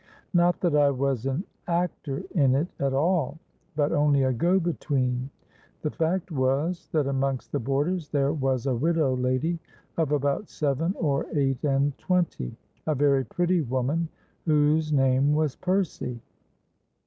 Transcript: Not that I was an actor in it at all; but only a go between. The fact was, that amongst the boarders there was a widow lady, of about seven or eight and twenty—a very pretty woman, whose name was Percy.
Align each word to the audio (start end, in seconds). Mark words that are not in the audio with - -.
Not 0.33 0.61
that 0.61 0.75
I 0.75 0.89
was 0.89 1.27
an 1.27 1.43
actor 1.67 2.23
in 2.33 2.55
it 2.55 2.69
at 2.79 2.91
all; 2.91 3.37
but 3.75 3.91
only 3.91 4.23
a 4.23 4.33
go 4.33 4.59
between. 4.59 5.29
The 5.83 5.91
fact 5.91 6.31
was, 6.31 6.89
that 6.91 7.05
amongst 7.05 7.51
the 7.51 7.59
boarders 7.59 8.09
there 8.09 8.33
was 8.33 8.65
a 8.65 8.73
widow 8.73 9.15
lady, 9.15 9.59
of 9.97 10.11
about 10.11 10.49
seven 10.49 10.95
or 10.97 11.27
eight 11.35 11.63
and 11.63 11.95
twenty—a 11.99 12.95
very 12.95 13.23
pretty 13.25 13.61
woman, 13.61 14.07
whose 14.45 14.91
name 14.91 15.35
was 15.35 15.55
Percy. 15.55 16.19